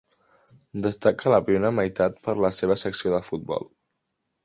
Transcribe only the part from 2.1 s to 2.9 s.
del per la seva